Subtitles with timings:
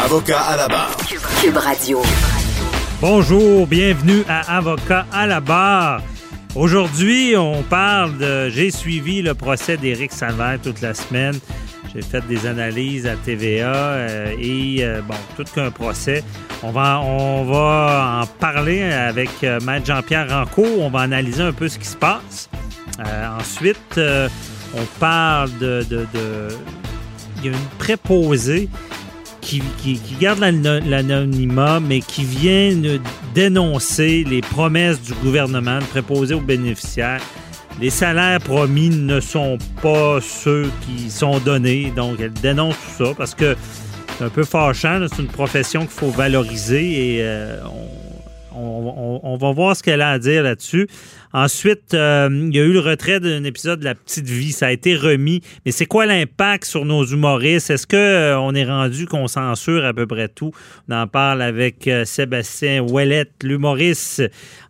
[0.00, 0.96] Avocat à la barre.
[1.40, 2.02] Cube Radio.
[3.00, 6.02] Bonjour, bienvenue à Avocat à la barre.
[6.54, 8.48] Aujourd'hui, on parle de.
[8.48, 11.38] J'ai suivi le procès d'Éric Salvaire toute la semaine.
[11.94, 16.24] J'ai fait des analyses à TVA euh, et euh, bon, tout qu'un procès.
[16.62, 20.80] On va, on va en parler avec euh, Maître Jean-Pierre Rancourt.
[20.80, 22.48] On va analyser un peu ce qui se passe.
[23.38, 24.00] ensuite,
[24.74, 26.48] on parle de, de, de,
[27.38, 28.68] Il y a une préposée
[29.42, 32.72] qui, qui, garde l'anonymat, mais qui vient
[33.34, 37.20] dénoncer les promesses du gouvernement de préposer aux bénéficiaires.
[37.80, 43.14] Les salaires promis ne sont pas ceux qui sont donnés, donc elle dénonce tout ça
[43.16, 43.56] parce que
[44.16, 45.04] c'est un peu fâchant.
[45.10, 47.58] C'est une profession qu'il faut valoriser et euh,
[48.54, 50.86] on, va voir ce qu'elle a à dire là-dessus.
[51.32, 54.52] Ensuite, euh, il y a eu le retrait d'un épisode de La Petite Vie.
[54.52, 55.40] Ça a été remis.
[55.64, 57.70] Mais c'est quoi l'impact sur nos humoristes?
[57.70, 60.52] Est-ce qu'on euh, est rendu qu'on censure à peu près tout?
[60.88, 64.22] On en parle avec euh, Sébastien Ouellette, l'humoriste.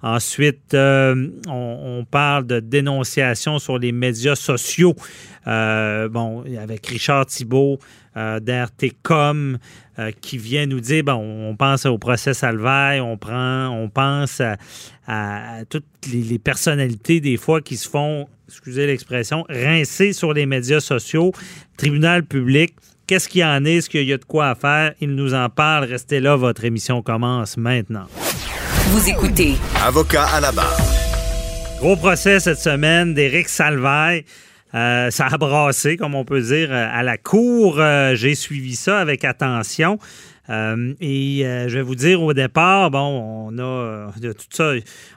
[0.03, 4.95] Ensuite, on, parle de dénonciation sur les médias sociaux.
[5.47, 7.79] bon, avec Richard Thibault
[8.15, 9.59] d'RTCOM.
[9.99, 11.13] Euh, qui vient nous dire, bon,
[11.51, 14.41] on pense au procès Salvaille, on prend, on pense
[15.07, 20.81] à, toutes les, personnalités des fois qui se font, excusez l'expression, rincer sur les médias
[20.81, 21.33] sociaux,
[21.77, 22.75] tribunal public.
[23.07, 23.77] Qu'est-ce qu'il y en est?
[23.77, 24.95] Est-ce qu'il y a de quoi à faire?
[25.03, 25.85] Il nous en parle.
[25.85, 28.07] Restez là, votre émission commence maintenant.
[28.87, 29.57] Vous écoutez.
[29.85, 30.81] Avocat à la barre.
[31.81, 34.25] Gros procès cette semaine d'Éric Salvaille.
[34.75, 37.79] Euh, ça a brassé, comme on peut dire, euh, à la cour.
[37.79, 39.99] Euh, j'ai suivi ça avec attention.
[40.49, 44.73] et je vais vous dire au départ, bon, on a de tout ça,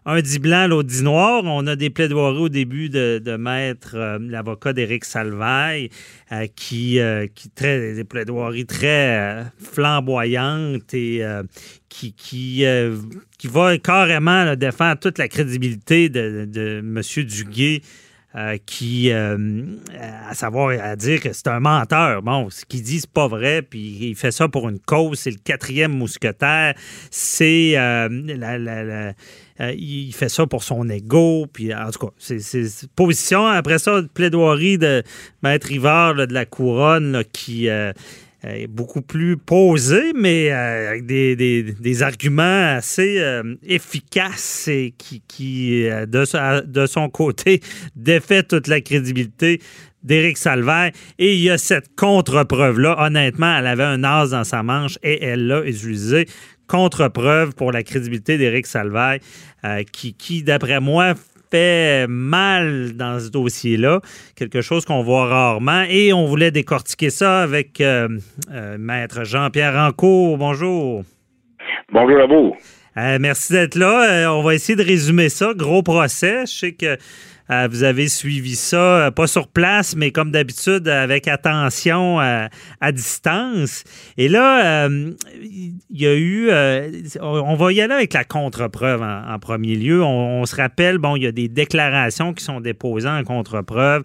[0.06, 1.44] un dit blanc, l'autre dit noir.
[1.44, 5.90] On a des plaidoiries au début de, maître l'avocat d'Éric Salvaille,
[6.56, 7.00] qui,
[7.34, 11.22] qui très, des plaidoiries très flamboyantes et
[11.90, 12.64] qui, qui,
[13.38, 17.02] qui va carrément défendre toute la crédibilité de, de M.
[17.26, 17.82] Duguay
[18.36, 19.64] euh, qui, euh,
[20.30, 22.22] à savoir, à dire que c'est un menteur.
[22.22, 25.20] Bon, ce qu'il dit, c'est pas vrai, puis il fait ça pour une cause.
[25.20, 26.74] C'est le quatrième mousquetaire.
[27.10, 29.14] C'est euh,
[29.60, 31.46] il fait ça pour son ego.
[31.54, 33.48] Puis, en tout cas, c'est position.
[33.48, 35.02] Après ça, plaidoirie de
[35.42, 37.70] Maître Rivard de la Couronne qui
[38.68, 47.10] beaucoup plus posé, mais euh, avec des, arguments assez euh, efficaces et qui, de, son
[47.10, 47.62] côté,
[47.96, 49.62] défait toute la crédibilité
[50.04, 50.92] d'Éric Salvaire.
[51.18, 52.96] Et il y a cette contre-preuve-là.
[53.00, 56.28] Honnêtement, elle avait un as dans sa manche et elle l'a utilisé.
[56.68, 59.20] Contre-preuve pour la crédibilité d'Éric Salvaire,
[59.92, 61.14] qui, qui d'après moi,
[61.56, 64.02] fait mal dans ce dossier-là,
[64.36, 65.84] quelque chose qu'on voit rarement.
[65.90, 68.10] Et on voulait décortiquer ça avec euh,
[68.52, 70.38] euh, Maître Jean-Pierre Rancourt.
[70.38, 71.04] Bonjour.
[71.94, 72.56] Bonjour à vous.
[72.98, 74.34] Euh, merci d'être là.
[74.34, 75.54] on va essayer de résumer ça.
[75.56, 76.42] Gros procès.
[76.46, 76.98] Je sais que
[77.52, 82.48] euh, vous avez suivi ça, euh, pas sur place, mais comme d'habitude, avec attention euh,
[82.82, 83.84] à distance.
[84.18, 86.50] Et là, il y a eu,
[87.22, 90.04] on va y aller avec la contre-preuve en, premier lieu.
[90.04, 94.04] On, on, se rappelle, bon, il y a des déclarations qui sont déposées en contre-preuve.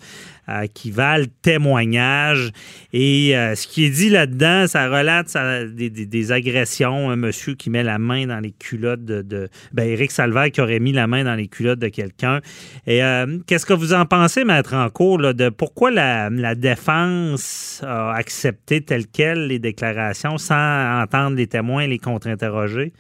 [0.51, 2.51] Euh, qui valent témoignage.
[2.93, 5.37] Et euh, ce qui est dit là-dedans, ça relate
[5.75, 7.11] des, agressions.
[7.11, 9.23] Un monsieur qui met la main dans les culottes de.
[9.23, 12.41] de ben, Éric Salvaire qui aurait mis la main dans les culottes de quelqu'un.
[12.87, 18.15] Et euh, qu'est-ce que vous en pensez, Maître en cours, de pourquoi la, défense a
[18.15, 22.93] accepté tel quel les déclarations sans entendre les témoins et les contre-interroger?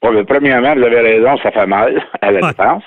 [0.00, 2.84] Bon, mais premièrement, vous avez raison, ça fait mal à la défense.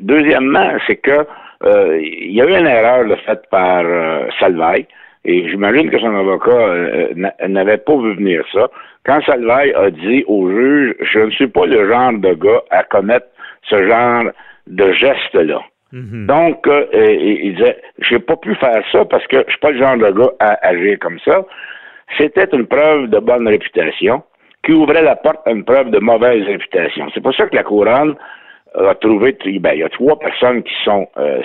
[0.00, 1.26] deuxièmement, c'est que
[1.64, 4.86] il y a eu une erreur faite par euh, Salvaille,
[5.24, 7.08] et j'imagine que son avocat euh,
[7.46, 8.68] n'avait pas vu venir ça.
[9.04, 12.84] Quand Salvaille a dit au juge, je ne suis pas le genre de gars à
[12.84, 13.26] commettre
[13.68, 14.24] ce genre
[14.66, 15.60] de geste-là.
[15.92, 16.26] Mhm.
[16.26, 19.96] Donc, il disait, j'ai pas pu faire ça parce que je suis pas le genre
[19.96, 21.44] de gars à agir comme ça.
[22.18, 24.22] C'était une preuve de bonne réputation
[24.64, 27.08] qui ouvrait la porte à une preuve de mauvaise réputation.
[27.14, 28.14] C'est pour ça que la couronne
[28.74, 31.40] a trouvé, ben, il y a trois personnes qui sont, euh,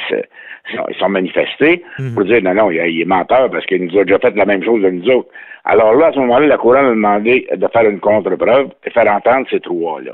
[0.89, 2.13] ils sont manifestés mhm.
[2.13, 4.63] pour dire non, non, il, est menteur parce qu'il nous a déjà fait la même
[4.63, 5.29] chose de nous autres.
[5.65, 9.11] Alors là, à ce moment-là, la couronne a demandé de faire une contre-preuve et faire
[9.11, 10.11] entendre ces trois-là.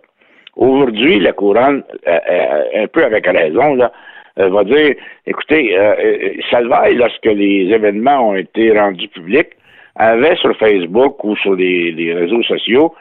[0.55, 3.91] Aujourd'hui, la couronne, euh, euh, un peu avec raison, là,
[4.37, 4.95] va dire,
[5.27, 9.49] écoutez, euh, Salvaille, lorsque les événements ont été rendus publics,
[9.95, 12.95] avait sur Facebook ou sur les, réseaux sociaux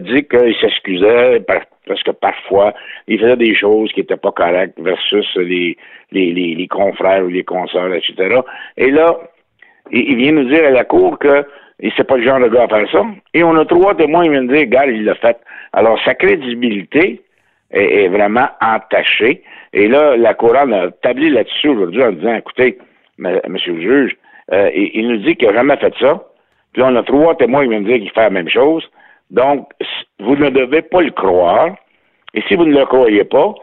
[0.00, 1.40] dit qu'il s'excusait
[1.86, 2.74] parce que parfois,
[3.06, 5.76] il faisait des choses qui n'étaient pas correctes versus les,
[6.12, 8.40] les, confrères ou les consoeurs, etc.
[8.76, 9.16] Et là,
[9.90, 11.46] il, vient nous dire à la cour que
[11.96, 13.04] c'est pas le genre de gars à faire ça.
[13.34, 15.38] Et on a trois témoins qui viennent dire, gars, il l'a fait.
[15.72, 17.22] Alors, sa crédibilité
[17.70, 19.42] est, vraiment entachée.
[19.72, 22.78] Et là, la couronne a tablé là-dessus aujourd'hui en disant, écoutez,
[23.18, 24.16] monsieur le juge,
[24.52, 26.22] euh, il, nous dit qu'il n'a jamais fait ça.
[26.72, 28.88] Puis là, on a trois témoins qui viennent dire qu'il fait la même chose.
[29.30, 29.70] Donc,
[30.20, 31.76] vous ne devez pas le croire.
[32.34, 33.54] Et si vous ne le croyez pas,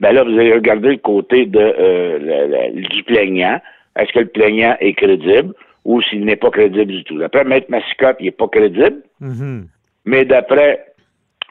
[0.00, 3.60] ben là, vous allez regarder le côté de, euh, du plaignant.
[3.96, 5.54] Est-ce que le plaignant est crédible
[5.84, 7.18] ou s'il n'est pas crédible du tout?
[7.18, 9.02] D'après Maître Massicotte, il n'est pas crédible.
[9.20, 9.64] Mm-hmm.
[10.06, 10.84] Mais d'après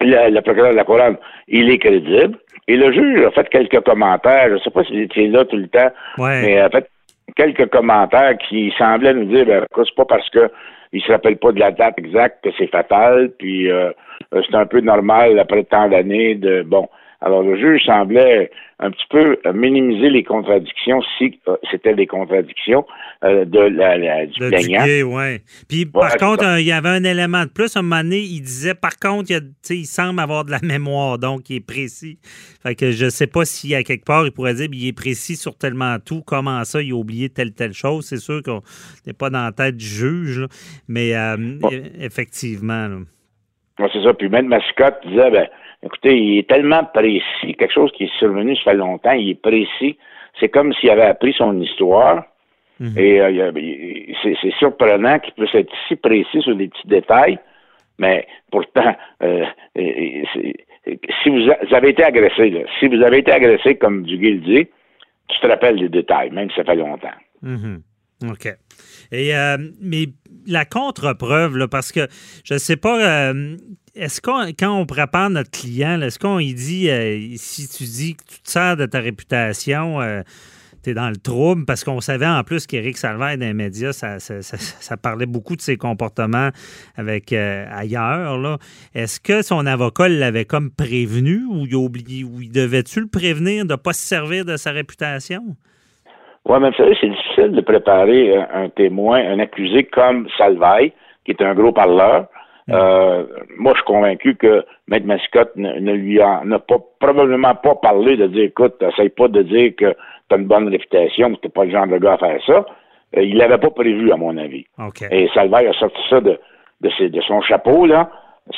[0.01, 2.37] le, procureur de la Couronne, il est crédible.
[2.67, 4.49] Et le juge a fait quelques commentaires.
[4.49, 6.89] Je ne sais pas s'il était là tout le temps, mais a fait
[7.35, 10.49] quelques commentaires qui semblaient nous dire ben, c'est pas parce que
[10.93, 13.91] il se rappelle pas de la date exacte c'est fatal, puis euh,
[14.31, 16.87] c'est un peu normal après tant d'années de bon.
[17.21, 22.85] Alors le juge semblait un petit peu minimiser les contradictions si euh, c'était des contradictions
[23.21, 25.15] de la, du plaignant.
[25.15, 25.41] ouais.
[25.69, 27.75] Puis par contre, il y avait un élément de plus.
[27.75, 31.19] À un moment donné, il disait par contre, il, il semble avoir de la mémoire,
[31.19, 32.17] donc il est précis.
[32.63, 35.35] Fait que je sais pas si à quelque part il pourrait dire il est précis
[35.35, 38.05] sur tellement tout, comment ça, il a oublié telle telle chose?
[38.05, 38.61] C'est sûr qu'on
[39.05, 40.45] n'est pas dans la tête du juge,
[40.87, 41.35] mais euh,
[41.99, 42.87] effectivement.
[43.77, 44.13] c'est ça.
[44.15, 45.47] Puis même Mascotte disait ben,
[45.83, 49.41] écoutez, il est tellement précis, quelque chose qui est survenu ça fait longtemps, il est
[49.41, 49.97] précis.
[50.39, 52.23] C'est comme s'il avait appris son histoire.
[52.79, 52.97] Mhm.
[52.97, 53.51] Et euh,
[54.23, 57.37] c'est surprenant qu'il puisse être si précis sur des petits détails,
[57.99, 59.45] mais pourtant, euh,
[59.75, 64.67] si vous, avez été agressé, si vous avez été agressé, comme Duguay le dit,
[65.27, 67.09] tu te rappelles des détails, même si ça fait longtemps.
[67.43, 67.83] Mhm.
[68.29, 68.47] OK.
[69.11, 70.09] Et, euh, mais
[70.47, 72.07] la contre-preuve, parce que
[72.43, 73.57] je ne sais pas, euh,
[73.95, 78.15] est-ce qu'on, quand on prépare notre client, est-ce qu'on lui dit, euh, si tu dis
[78.15, 79.99] que tu te sers de ta réputation,
[80.83, 83.93] tu es dans le trouble, parce qu'on savait en plus qu'Éric Salvaire dans les médias,
[83.93, 86.49] ça, ça, parlait beaucoup de ses comportements
[86.95, 88.57] avec ailleurs.
[88.95, 93.65] Est-ce que son avocat l'avait comme prévenu ou il, oublié, ou il devait-tu le prévenir
[93.65, 95.55] de ne pas se servir de sa réputation?
[96.45, 100.91] Oui, mais vous savez, c'est difficile de préparer un, témoin, un accusé comme Salvaille,
[101.23, 102.25] qui est un gros parleur.
[102.67, 102.73] Mm.
[102.73, 103.23] Euh,
[103.57, 108.17] moi, je suis convaincu que Maître Mascotte ne, lui a, n'a pas, probablement pas parlé
[108.17, 109.93] de dire, écoute, essaye pas de dire que
[110.29, 112.65] tu as une bonne réputation, que tu pas le genre de gars à faire ça.
[113.17, 114.65] Euh, il l'avait pas prévu, à mon avis.
[115.11, 116.39] Et Salvaille a sorti ça de,
[116.81, 118.09] de, de son chapeau, là,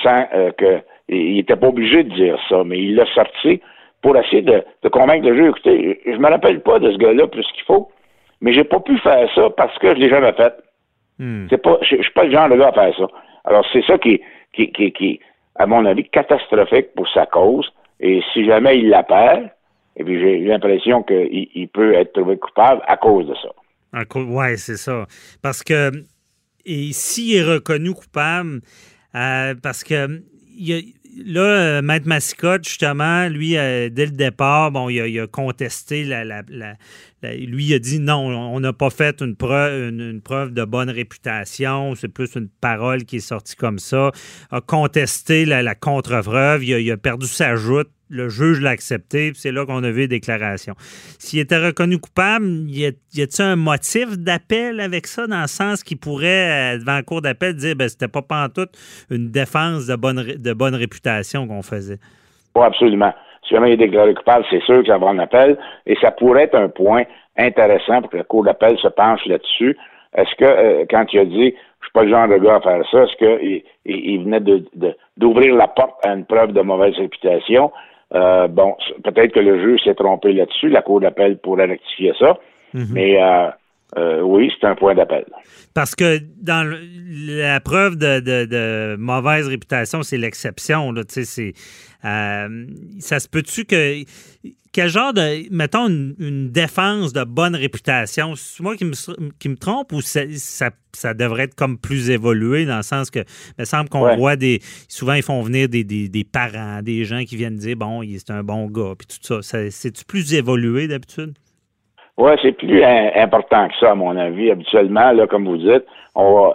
[0.02, 0.80] sans euh, que,
[1.10, 3.62] il était pas obligé de dire ça, mais il l'a sorti
[4.04, 5.50] pour essayer de, convaincre le juge.
[5.50, 7.90] Écoutez, je me rappelle pas de ce gars-là plus qu'il faut,
[8.42, 10.54] mais j'ai pas pu faire ça parce que je l'ai jamais fait.
[11.18, 11.48] Hmm.
[11.50, 13.08] C'est pas, je, suis pas le genre de gars à faire ça.
[13.46, 14.22] Alors c'est ça qui,
[14.54, 15.20] qui, qui, qui,
[15.56, 17.72] à mon avis, catastrophique pour sa cause.
[18.00, 19.50] Et si jamais il la perd,
[19.96, 23.50] et puis j'ai l'impression qu'il il peut être trouvé coupable à cause de ça.
[24.16, 25.06] Oui, c'est ça.
[25.42, 25.92] Parce que
[26.66, 28.60] s'il est reconnu coupable,
[29.16, 30.22] euh, parce que
[30.58, 30.80] il a,
[31.26, 36.42] là, euh, Maître Massicotte, justement, lui, euh, dès le départ, bon, il a, contesté la,
[37.24, 42.08] Lui, il a dit non, on n'a pas fait une preuve, de bonne réputation, c'est
[42.08, 44.12] plus une parole qui est sortie comme ça.
[44.52, 49.66] A contesté la, contre-preuve, il, a perdu sa joute le juge l'a accepté, c'est là
[49.66, 50.76] qu'on a vu les déclarations.
[51.20, 55.98] S'il était reconnu coupable, y a-t-il un motif d'appel avec ça, dans le sens qu'il
[55.98, 58.70] pourrait, euh, devant la cour d'appel, dire ben, c'était pas pantoute
[59.10, 61.98] une défense de bonne, de bonne réputation qu'on faisait?
[62.56, 63.14] Oui, absolument.
[63.48, 66.44] Si jamais il est déclaré coupable, c'est sûr ça va en appel, et ça pourrait
[66.44, 67.04] être un point
[67.38, 69.76] intéressant pour que la cour d'appel se penche là-dessus.
[70.16, 72.62] Est-ce que, euh, quand il a dit je suis pas le genre de gars à
[72.62, 74.40] faire ça, est-ce qu'il il, venait
[75.18, 77.72] d'ouvrir la porte à une preuve de mauvaise réputation?
[78.14, 80.70] Euh, bon, peut-être que le juge s'est trompé là-dessus.
[80.70, 82.38] La Cour d'appel pourrait rectifier ça.
[82.74, 82.88] Mhm.
[82.92, 83.20] Mais
[83.98, 85.26] euh, oui, c'est un point d'appel.
[85.74, 86.68] Parce que dans
[87.28, 90.92] la preuve de, mauvaise réputation, c'est l'exception.
[90.92, 91.54] Là, c'est,
[92.02, 94.04] ça se peut-tu que
[94.74, 98.94] quel genre de, mettons, une, défense de bonne réputation, c'est moi qui me,
[99.38, 100.22] qui me trompe ou ça,
[100.94, 104.36] ça, devrait être comme plus évolué dans le sens que, il me semble qu'on voit
[104.36, 108.32] des, souvent ils font venir des, des, parents, des gens qui viennent dire, bon, c'est
[108.32, 109.42] un bon gars, puis tout ça.
[109.44, 111.36] ça C'est-tu plus évolué d'habitude?
[112.16, 114.52] Oui, c'est plus important que ça, à mon avis.
[114.52, 116.54] Habituellement, là, comme vous dites, on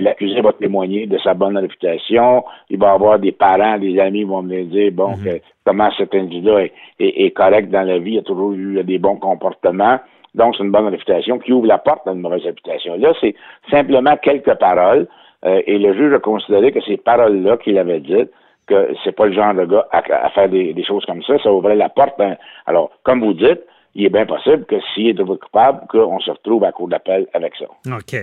[0.00, 2.44] l'accusé va témoigner de sa bonne réputation.
[2.70, 5.38] Il va avoir des parents, des amis qui vont venir dire, bon, mhm.
[5.64, 6.66] comment cet individu-là
[6.98, 10.00] est, correct dans la vie, il a toujours eu des bons comportements.
[10.34, 12.96] Donc, c'est une bonne réputation qui ouvre la porte à une mauvaise réputation.
[12.96, 13.36] Là, c'est
[13.70, 15.06] simplement quelques paroles.
[15.44, 18.30] Euh, et le juge a considéré que ces paroles-là qu'il avait dites,
[18.66, 21.52] que c'est pas le genre de gars à, faire des, des, choses comme ça, ça
[21.52, 22.20] ouvrait la porte.
[22.66, 23.62] alors, comme vous dites,
[23.94, 27.54] il est bien possible que s'il est coupable, qu'on se retrouve à court d'appel avec
[27.58, 27.64] ça.
[27.96, 28.14] OK.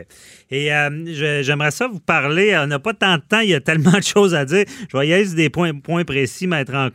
[0.49, 2.57] Et euh, j'aimerais ça vous parler.
[2.57, 4.63] On n'a pas tant de temps, il y a tellement de choses à dire.
[4.89, 5.73] Je vais y aller des points,
[6.05, 6.87] précis, Maître en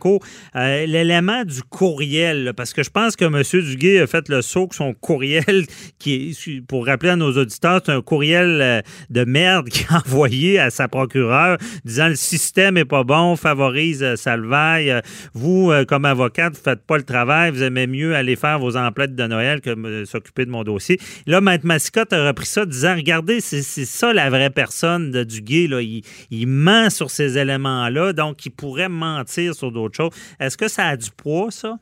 [0.55, 3.43] Euh, L'élément du courriel, parce que je pense que M.
[3.63, 5.65] Duguay a fait le saut que son courriel,
[5.99, 6.35] qui
[6.67, 10.71] pour rappeler à nos auditeurs, c'est un courriel euh, de merde qu'il a envoyé à
[10.71, 14.99] sa procureure disant le système est pas bon, favorise euh, Salvaille.
[15.35, 18.77] Vous, comme avocate, vous ne faites pas le travail, vous aimez mieux aller faire vos
[18.77, 20.97] emplettes de Noël que s'occuper de mon dossier.
[21.27, 25.67] Là, Maître Mascotte a repris ça disant Regardez, c'est ça la vraie personne de Duguay.
[25.67, 25.81] Là.
[25.81, 30.35] Il, ment sur ces éléments-là, donc il pourrait mentir sur d'autres choses.
[30.39, 31.75] Est-ce que ça a du poids, ça?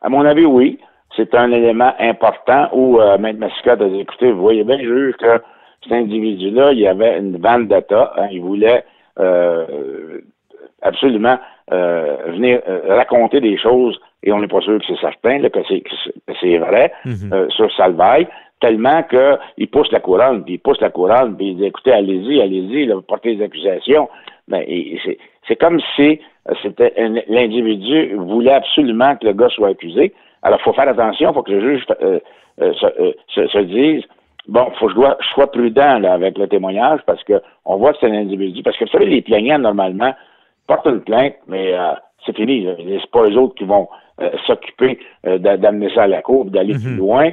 [0.00, 0.78] À mon avis, oui.
[1.16, 5.18] C'est un élément important où euh, Maître Mascotte a dit Écoutez, vous voyez bien, juste
[5.18, 5.42] que
[5.82, 8.12] cet individu-là, il y avait une vente data.
[8.16, 8.84] Hein, il voulait
[9.18, 10.20] euh,
[10.80, 11.38] absolument
[11.70, 15.60] euh, venir raconter des choses et on n'est pas sûr que c'est certain que
[16.40, 17.32] c'est vrai mhm.
[17.32, 18.26] euh, sur Salvaille,
[18.60, 22.40] tellement qu'il pousse la couronne, puis il pousse la couronne, puis il dit écoutez, allez-y,
[22.40, 24.08] allez-y, portez des accusations.
[24.48, 24.64] Ben,
[25.48, 26.94] c'est comme si euh, c'était
[27.28, 30.12] l'individu voulait absolument que le gars soit accusé.
[30.42, 32.20] Alors, il faut faire attention, il faut que le juge euh,
[32.58, 34.04] se, dise
[34.46, 37.76] bon, faut que je, dois, je sois prudent là, avec le témoignage parce que on
[37.76, 38.62] voit que c'est un individu.
[38.62, 40.14] Parce que vous savez, les plaignants, normalement,
[40.66, 41.74] portent une plainte, mais
[42.24, 42.66] c'est fini.
[42.78, 43.88] C'est pas eux autres qui vont
[44.20, 46.98] euh, s'occuper euh, d'amener ça à la cour, d'aller plus mhm.
[46.98, 47.30] loin.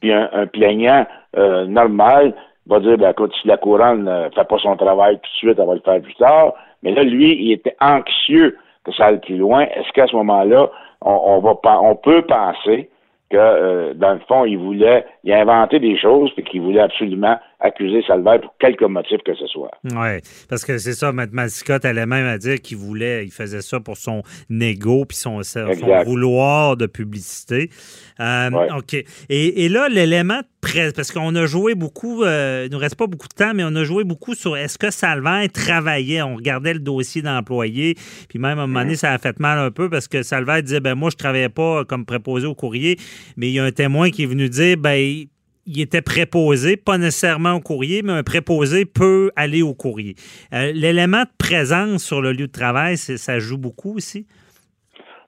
[0.00, 2.34] Puis un, plaignant euh, normal
[2.66, 5.58] va dire, ben, écoute, si la couronne ne fait pas son travail tout de suite,
[5.58, 6.52] elle va le faire plus tard.
[6.82, 9.62] Mais là, lui, il était anxieux que ça aille plus loin.
[9.62, 12.90] Est-ce qu'à ce, moment-là, on, va on peut penser
[13.30, 17.38] que, dans le fond, il voulait, il a inventé des choses, et qu'il voulait absolument
[17.60, 19.70] accuser Salvaire pour quelque motif que ce soit.
[19.84, 23.62] Oui, parce que c'est ça, Mme Mascotte allait même à dire qu'il voulait, il faisait
[23.62, 24.22] ça pour son
[24.60, 25.40] ego puis son,
[26.04, 27.70] vouloir de publicité.
[28.20, 28.96] Euh, OK.
[29.28, 33.06] Et, là, l'élément de parce qu'on a joué beaucoup, euh, il ne nous reste pas
[33.06, 36.22] beaucoup de temps, mais on a joué beaucoup sur est-ce que Salvaire travaillait?
[36.22, 37.94] On regardait le dossier d'employé,
[38.28, 40.62] puis même à un moment donné, ça a fait mal un peu parce que Salvaire
[40.62, 42.98] disait ben moi, je ne travaillais pas comme préposé au courrier,
[43.36, 45.26] mais il y a un témoin qui est venu dire ben
[45.68, 50.14] il était préposé, pas nécessairement au courrier, mais un préposé peut aller au courrier.
[50.54, 54.26] Euh, l'élément de présence sur le lieu de travail, ça joue beaucoup aussi?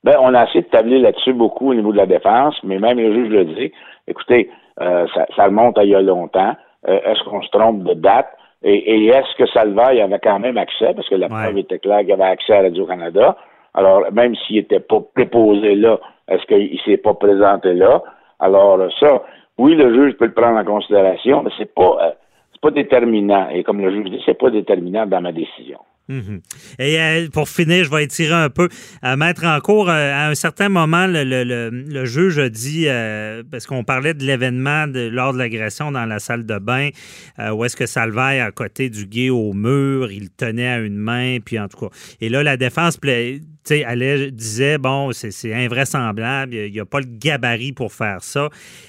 [0.03, 2.99] Bien, on a essayé de tabler là-dessus beaucoup au niveau de la défense, mais même
[2.99, 3.73] le juge le dit.
[4.09, 5.07] Écoutez, euh,
[5.37, 6.57] ça, remonte à il y a longtemps.
[6.89, 8.29] Euh, est-ce qu'on se trompe de date?
[8.63, 12.13] Et, est-ce que Salvaille avait quand même accès, parce que la preuve était claire qu'il
[12.13, 13.37] avait accès à Radio-Canada.
[13.73, 18.03] Alors, même s'il n'était pas préposé là, est-ce qu'il ne s'est pas présenté là?
[18.39, 19.23] Alors, ça,
[19.61, 22.11] oui, le juge peut le prendre en considération, mais c'est pas, euh,
[22.62, 23.50] pas déterminant.
[23.50, 25.79] Et comme le juge dit, c'est pas déterminant dans ma décision.
[26.11, 26.40] Mhm.
[26.81, 28.69] Et euh, pour finir, je vais étirer un peu.
[29.00, 32.87] À mettre en cours, euh, à un certain moment, le, juge a dit,
[33.50, 36.90] parce qu'on parlait de l'événement lors de l'agression dans la salle de bain,
[37.52, 41.38] où est-ce que Salvaire, à côté du gay au mur, il tenait à une main,
[41.45, 41.95] puis en tout cas.
[42.21, 42.99] Et là, la défense
[43.69, 48.49] elle disait, bon, c'est invraisemblable, il n'y a, pas le gabarit pour faire ça.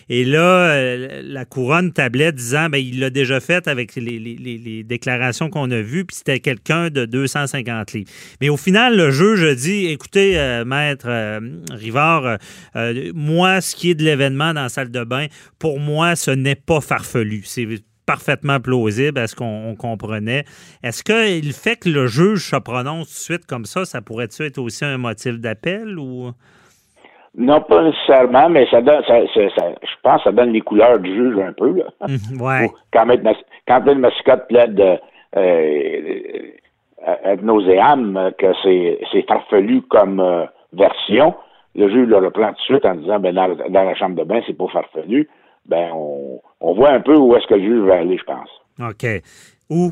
[0.09, 5.49] Et là, euh, la couronne tablait disant, ben, il l'a déjà fait avec les, déclarations
[5.49, 8.09] qu'on a vues, puis c'était quelqu'un de 250 livres.
[8.39, 11.39] Mais au final, le juge a dit, écoutez, euh, maître euh,
[11.71, 12.37] Rivard,
[13.13, 15.27] moi, ce qui est de l'événement dans la salle de bain,
[15.59, 17.43] pour moi, ce n'est pas farfelu.
[17.45, 17.67] C'est
[18.05, 20.43] parfaitement plausible à ce qu'on comprenait.
[20.83, 24.01] Est-ce que le fait que le juge se prononce tout de suite comme ça, ça
[24.01, 26.31] pourrait-tu être aussi un motif d'appel ou?
[27.37, 31.39] Non, pas nécessairement, mais ça donne, je pense que ça donne les couleurs du juge
[31.39, 31.73] un peu.
[31.77, 31.85] Là.
[32.07, 32.69] Mmh, ouais.
[32.91, 33.07] Quand,
[33.67, 34.97] quand mascotte plaide de,
[35.37, 36.51] euh,
[37.05, 41.35] ad nauseam que c'est farfelu comme euh, version,
[41.75, 44.23] le juge le reprend tout de suite en disant ben dans, dans la chambre de
[44.23, 45.27] bain, c'est pas farfelu.
[45.65, 48.49] ben on, on voit un peu où est-ce que le juge va aller, je pense.
[48.79, 49.05] OK.
[49.69, 49.91] Où?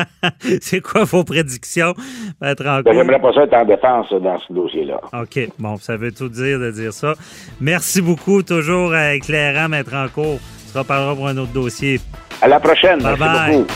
[0.60, 1.94] c'est quoi vos prédictions,
[2.40, 2.92] Maître Ben, Rancourt?
[2.92, 5.00] J'aimerais pas ça être en défense dans ce dossier-là.
[5.12, 5.48] OK.
[5.60, 7.14] Bon, ça veut tout dire de dire ça.
[7.60, 8.42] Merci beaucoup.
[8.42, 10.40] Toujours euh, éclairant, Maître Rancourt.
[10.40, 12.00] On se reparlera pour un autre dossier.
[12.40, 12.98] À la prochaine.
[13.00, 13.58] Merci Bye-bye.
[13.58, 13.72] beaucoup.